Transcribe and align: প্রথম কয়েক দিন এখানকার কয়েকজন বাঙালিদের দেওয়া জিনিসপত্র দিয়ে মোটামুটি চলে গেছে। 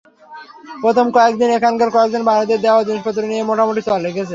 প্রথম 0.83 1.05
কয়েক 1.15 1.33
দিন 1.39 1.49
এখানকার 1.53 1.89
কয়েকজন 1.95 2.21
বাঙালিদের 2.29 2.59
দেওয়া 2.65 2.81
জিনিসপত্র 2.87 3.21
দিয়ে 3.23 3.49
মোটামুটি 3.49 3.81
চলে 3.89 4.09
গেছে। 4.09 4.29